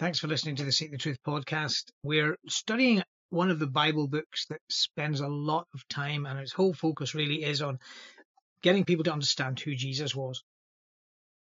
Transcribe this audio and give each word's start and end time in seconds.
Thanks 0.00 0.18
for 0.18 0.28
listening 0.28 0.56
to 0.56 0.64
the 0.64 0.72
Seek 0.72 0.92
the 0.92 0.96
Truth 0.96 1.18
podcast. 1.26 1.90
We're 2.02 2.38
studying 2.48 3.02
one 3.28 3.50
of 3.50 3.58
the 3.58 3.66
Bible 3.66 4.08
books 4.08 4.46
that 4.46 4.62
spends 4.70 5.20
a 5.20 5.28
lot 5.28 5.66
of 5.74 5.86
time, 5.88 6.24
and 6.24 6.38
its 6.38 6.54
whole 6.54 6.72
focus 6.72 7.14
really 7.14 7.44
is 7.44 7.60
on 7.60 7.78
getting 8.62 8.86
people 8.86 9.04
to 9.04 9.12
understand 9.12 9.60
who 9.60 9.74
Jesus 9.74 10.14
was. 10.14 10.42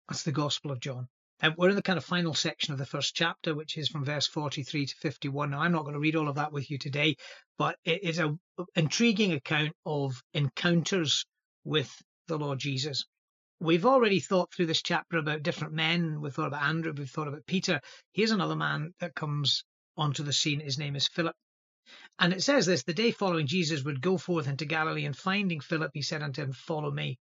That's 0.08 0.22
the 0.22 0.30
Gospel 0.30 0.70
of 0.70 0.78
John. 0.78 1.08
And 1.40 1.56
we're 1.58 1.70
in 1.70 1.74
the 1.74 1.82
kind 1.82 1.96
of 1.96 2.04
final 2.04 2.32
section 2.32 2.72
of 2.72 2.78
the 2.78 2.86
first 2.86 3.16
chapter, 3.16 3.56
which 3.56 3.76
is 3.76 3.88
from 3.88 4.04
verse 4.04 4.28
43 4.28 4.86
to 4.86 4.94
51. 4.98 5.50
Now, 5.50 5.58
I'm 5.58 5.72
not 5.72 5.82
going 5.82 5.94
to 5.94 5.98
read 5.98 6.14
all 6.14 6.28
of 6.28 6.36
that 6.36 6.52
with 6.52 6.70
you 6.70 6.78
today, 6.78 7.16
but 7.58 7.76
it 7.84 8.04
is 8.04 8.20
an 8.20 8.38
intriguing 8.76 9.32
account 9.32 9.72
of 9.84 10.22
encounters 10.32 11.26
with 11.64 11.92
the 12.28 12.38
Lord 12.38 12.60
Jesus. 12.60 13.04
We've 13.64 13.86
already 13.86 14.20
thought 14.20 14.52
through 14.52 14.66
this 14.66 14.82
chapter 14.82 15.16
about 15.16 15.42
different 15.42 15.72
men. 15.72 16.20
We've 16.20 16.34
thought 16.34 16.48
about 16.48 16.64
Andrew, 16.64 16.92
we've 16.94 17.08
thought 17.08 17.28
about 17.28 17.46
Peter. 17.46 17.80
Here's 18.12 18.30
another 18.30 18.56
man 18.56 18.92
that 19.00 19.14
comes 19.14 19.64
onto 19.96 20.22
the 20.22 20.34
scene. 20.34 20.60
His 20.60 20.76
name 20.76 20.94
is 20.94 21.08
Philip. 21.08 21.34
And 22.18 22.34
it 22.34 22.42
says 22.42 22.66
this 22.66 22.82
the 22.82 22.92
day 22.92 23.10
following 23.10 23.46
Jesus 23.46 23.82
would 23.82 24.02
go 24.02 24.18
forth 24.18 24.48
into 24.48 24.66
Galilee, 24.66 25.06
and 25.06 25.16
finding 25.16 25.60
Philip, 25.60 25.92
he 25.94 26.02
said 26.02 26.20
unto 26.22 26.42
him, 26.42 26.52
Follow 26.52 26.90
me. 26.90 27.18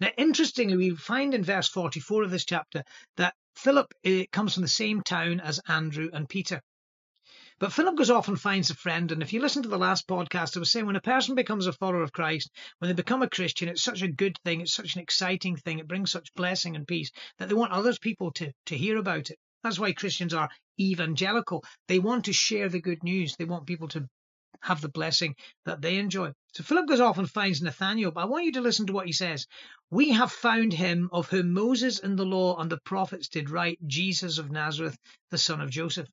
Now, 0.00 0.08
interestingly, 0.16 0.78
we 0.78 0.96
find 0.96 1.34
in 1.34 1.44
verse 1.44 1.68
44 1.68 2.22
of 2.22 2.30
this 2.30 2.46
chapter 2.46 2.82
that 3.18 3.34
Philip 3.54 3.92
eh, 4.02 4.24
comes 4.32 4.54
from 4.54 4.62
the 4.62 4.68
same 4.68 5.02
town 5.02 5.40
as 5.40 5.60
Andrew 5.68 6.08
and 6.14 6.26
Peter. 6.26 6.62
But 7.60 7.74
Philip 7.74 7.94
goes 7.94 8.08
off 8.08 8.28
and 8.28 8.40
finds 8.40 8.70
a 8.70 8.74
friend. 8.74 9.12
And 9.12 9.22
if 9.22 9.34
you 9.34 9.40
listen 9.42 9.62
to 9.64 9.68
the 9.68 9.76
last 9.76 10.08
podcast, 10.08 10.56
I 10.56 10.60
was 10.60 10.70
saying 10.70 10.86
when 10.86 10.96
a 10.96 11.00
person 11.02 11.34
becomes 11.34 11.66
a 11.66 11.74
follower 11.74 12.02
of 12.02 12.10
Christ, 12.10 12.50
when 12.78 12.88
they 12.88 12.94
become 12.94 13.20
a 13.20 13.28
Christian, 13.28 13.68
it's 13.68 13.82
such 13.82 14.00
a 14.00 14.08
good 14.08 14.38
thing. 14.46 14.62
It's 14.62 14.72
such 14.72 14.94
an 14.94 15.02
exciting 15.02 15.56
thing. 15.56 15.78
It 15.78 15.86
brings 15.86 16.10
such 16.10 16.32
blessing 16.32 16.74
and 16.74 16.88
peace 16.88 17.10
that 17.38 17.50
they 17.50 17.54
want 17.54 17.72
other 17.72 17.92
people 18.00 18.32
to, 18.32 18.50
to 18.64 18.78
hear 18.78 18.96
about 18.96 19.28
it. 19.28 19.38
That's 19.62 19.78
why 19.78 19.92
Christians 19.92 20.32
are 20.32 20.48
evangelical. 20.80 21.62
They 21.86 21.98
want 21.98 22.24
to 22.24 22.32
share 22.32 22.70
the 22.70 22.80
good 22.80 23.04
news. 23.04 23.36
They 23.36 23.44
want 23.44 23.66
people 23.66 23.88
to 23.88 24.08
have 24.62 24.80
the 24.80 24.88
blessing 24.88 25.36
that 25.66 25.82
they 25.82 25.98
enjoy. 25.98 26.32
So 26.54 26.62
Philip 26.62 26.88
goes 26.88 27.00
off 27.00 27.18
and 27.18 27.30
finds 27.30 27.60
Nathanael, 27.60 28.10
but 28.10 28.22
I 28.22 28.24
want 28.24 28.46
you 28.46 28.52
to 28.52 28.62
listen 28.62 28.86
to 28.86 28.94
what 28.94 29.06
he 29.06 29.12
says. 29.12 29.46
We 29.90 30.12
have 30.12 30.32
found 30.32 30.72
him 30.72 31.10
of 31.12 31.28
whom 31.28 31.52
Moses 31.52 32.00
and 32.00 32.18
the 32.18 32.24
law 32.24 32.58
and 32.58 32.70
the 32.70 32.80
prophets 32.86 33.28
did 33.28 33.50
write, 33.50 33.78
Jesus 33.86 34.38
of 34.38 34.50
Nazareth, 34.50 34.96
the 35.30 35.36
son 35.36 35.60
of 35.60 35.68
Joseph 35.68 36.08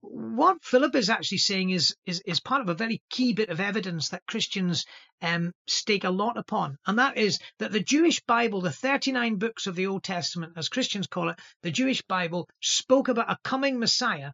what 0.00 0.62
Philip 0.62 0.94
is 0.94 1.10
actually 1.10 1.38
saying 1.38 1.70
is, 1.70 1.96
is, 2.06 2.20
is 2.26 2.40
part 2.40 2.60
of 2.60 2.68
a 2.68 2.74
very 2.74 3.02
key 3.10 3.32
bit 3.32 3.48
of 3.48 3.60
evidence 3.60 4.10
that 4.10 4.26
Christians 4.26 4.84
um, 5.20 5.52
stake 5.66 6.04
a 6.04 6.10
lot 6.10 6.36
upon, 6.36 6.78
and 6.86 6.98
that 6.98 7.16
is 7.16 7.38
that 7.58 7.72
the 7.72 7.80
Jewish 7.80 8.20
Bible, 8.20 8.60
the 8.60 8.70
39 8.70 9.36
books 9.36 9.66
of 9.66 9.74
the 9.74 9.86
Old 9.86 10.04
Testament, 10.04 10.52
as 10.56 10.68
Christians 10.68 11.06
call 11.06 11.30
it, 11.30 11.38
the 11.62 11.70
Jewish 11.70 12.02
Bible, 12.02 12.48
spoke 12.60 13.08
about 13.08 13.30
a 13.30 13.38
coming 13.42 13.78
Messiah, 13.78 14.32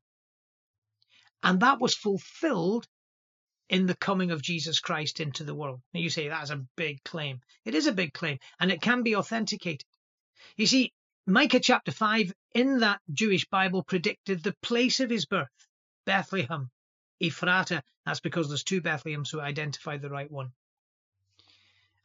and 1.43 1.61
that 1.61 1.81
was 1.81 1.95
fulfilled 1.95 2.87
in 3.69 3.87
the 3.87 3.97
coming 3.97 4.31
of 4.31 4.43
Jesus 4.43 4.81
Christ 4.81 5.21
into 5.21 5.45
the 5.45 5.55
world. 5.55 5.81
Now 5.95 6.01
you 6.01 6.11
say 6.11 6.29
that's 6.29 6.51
a 6.51 6.65
big 6.77 7.03
claim. 7.05 7.41
It 7.65 7.75
is 7.75 7.87
a 7.87 7.93
big 7.93 8.13
claim, 8.13 8.39
and 8.61 8.71
it 8.71 8.83
can 8.83 9.03
be 9.03 9.17
authenticated. 9.17 9.87
You 10.57 10.67
see, 10.67 10.93
Micah 11.27 11.61
chapter 11.61 11.93
5 11.93 12.35
in 12.57 12.81
that 12.81 13.01
Jewish 13.13 13.47
Bible 13.49 13.85
predicted 13.85 14.43
the 14.43 14.57
place 14.61 14.99
of 14.99 15.09
his 15.09 15.25
birth, 15.25 15.69
Bethlehem, 16.05 16.69
Ephrata. 17.21 17.85
That's 18.05 18.19
because 18.19 18.49
there's 18.49 18.65
two 18.65 18.81
Bethlehems, 18.81 19.29
so 19.29 19.41
identified 19.41 20.03
the 20.03 20.11
right 20.11 20.29
one. 20.29 20.53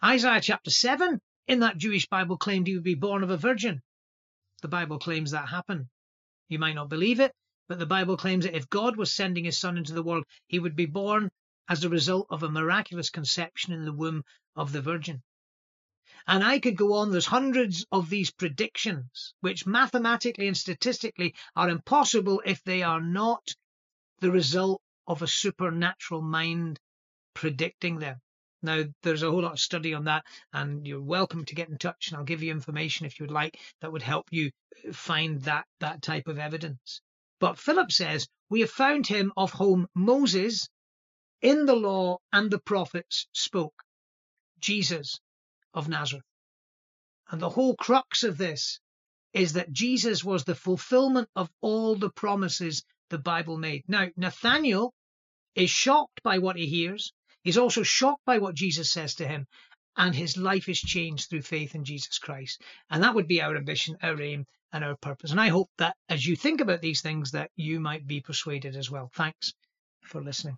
Isaiah 0.03 0.39
chapter 0.39 0.69
7 0.69 1.19
in 1.47 1.59
that 1.61 1.79
Jewish 1.79 2.05
Bible 2.07 2.37
claimed 2.37 2.67
he 2.67 2.75
would 2.75 2.83
be 2.83 2.93
born 2.93 3.23
of 3.23 3.31
a 3.31 3.37
virgin. 3.37 3.81
The 4.61 4.67
Bible 4.67 4.99
claims 4.99 5.31
that 5.31 5.49
happened. 5.49 5.87
You 6.47 6.59
might 6.59 6.75
not 6.75 6.89
believe 6.89 7.19
it, 7.19 7.33
but 7.67 7.79
the 7.79 7.87
Bible 7.87 8.17
claims 8.17 8.45
that 8.45 8.55
if 8.55 8.69
God 8.69 8.97
was 8.97 9.11
sending 9.11 9.45
his 9.45 9.57
son 9.57 9.77
into 9.77 9.93
the 9.93 10.03
world, 10.03 10.25
he 10.45 10.59
would 10.59 10.75
be 10.75 10.85
born 10.85 11.31
as 11.67 11.83
a 11.83 11.89
result 11.89 12.27
of 12.29 12.43
a 12.43 12.51
miraculous 12.51 13.09
conception 13.09 13.73
in 13.73 13.83
the 13.83 13.93
womb 13.93 14.23
of 14.55 14.71
the 14.71 14.81
virgin. 14.83 15.23
And 16.25 16.43
I 16.43 16.59
could 16.59 16.75
go 16.75 16.93
on. 16.93 17.11
There's 17.11 17.25
hundreds 17.25 17.85
of 17.91 18.09
these 18.09 18.31
predictions, 18.31 19.33
which 19.41 19.65
mathematically 19.65 20.47
and 20.47 20.57
statistically 20.57 21.35
are 21.55 21.69
impossible 21.69 22.41
if 22.45 22.63
they 22.63 22.83
are 22.83 23.01
not 23.01 23.55
the 24.19 24.31
result 24.31 24.81
of 25.07 25.21
a 25.21 25.27
supernatural 25.27 26.21
mind 26.21 26.79
predicting 27.33 27.99
them. 27.99 28.19
Now, 28.63 28.85
there's 29.03 29.21
a 29.23 29.29
whole 29.29 29.43
lot 29.43 29.53
of 29.53 29.59
study 29.59 29.93
on 29.93 30.05
that, 30.05 30.25
and 30.51 30.87
you're 30.87 31.01
welcome 31.01 31.45
to 31.45 31.55
get 31.55 31.69
in 31.69 31.77
touch, 31.77 32.07
and 32.07 32.17
I'll 32.17 32.23
give 32.23 32.41
you 32.41 32.51
information 32.51 33.05
if 33.05 33.19
you 33.19 33.25
would 33.25 33.31
like 33.31 33.59
that 33.81 33.91
would 33.91 34.01
help 34.01 34.27
you 34.31 34.51
uh, 34.87 34.93
find 34.93 35.41
that, 35.43 35.67
that 35.79 36.01
type 36.01 36.27
of 36.27 36.39
evidence. 36.39 37.01
But 37.39 37.59
Philip 37.59 37.91
says, 37.91 38.27
We 38.49 38.61
have 38.61 38.71
found 38.71 39.05
him 39.05 39.31
of 39.37 39.53
whom 39.53 39.87
Moses 39.93 40.67
in 41.41 41.67
the 41.67 41.75
law 41.75 42.17
and 42.33 42.49
the 42.49 42.59
prophets 42.59 43.27
spoke, 43.31 43.83
Jesus, 44.59 45.19
of 45.77 45.87
Nazareth. 45.87 46.25
And 47.29 47.39
the 47.39 47.49
whole 47.49 47.75
crux 47.75 48.23
of 48.23 48.37
this 48.37 48.79
is 49.33 49.53
that 49.53 49.71
Jesus 49.71 50.23
was 50.23 50.43
the 50.43 50.55
fulfillment 50.55 51.29
of 51.35 51.49
all 51.61 51.95
the 51.95 52.09
promises 52.09 52.83
the 53.09 53.19
Bible 53.19 53.57
made. 53.57 53.83
Now, 53.87 54.07
Nathanael 54.17 54.93
is 55.53 55.69
shocked 55.69 56.23
by 56.23 56.39
what 56.39 56.55
he 56.55 56.65
hears. 56.65 57.13
He's 57.43 57.59
also 57.59 57.83
shocked 57.83 58.25
by 58.25 58.39
what 58.39 58.55
Jesus 58.55 58.91
says 58.91 59.15
to 59.15 59.27
him, 59.27 59.45
and 59.95 60.15
his 60.15 60.35
life 60.35 60.67
is 60.67 60.79
changed 60.79 61.29
through 61.29 61.43
faith 61.43 61.75
in 61.75 61.85
Jesus 61.85 62.17
Christ. 62.17 62.61
And 62.89 63.03
that 63.03 63.13
would 63.13 63.27
be 63.27 63.41
our 63.41 63.55
ambition, 63.55 63.97
our 64.01 64.19
aim, 64.19 64.45
and 64.73 64.83
our 64.83 64.95
purpose. 64.97 65.31
And 65.31 65.39
I 65.39 65.49
hope 65.49 65.69
that 65.77 65.95
as 66.09 66.25
you 66.25 66.35
think 66.35 66.59
about 66.59 66.81
these 66.81 67.01
things, 67.01 67.31
that 67.31 67.51
you 67.55 67.79
might 67.79 68.07
be 68.07 68.19
persuaded 68.19 68.75
as 68.75 68.89
well. 68.89 69.11
Thanks 69.13 69.53
for 70.01 70.21
listening. 70.21 70.55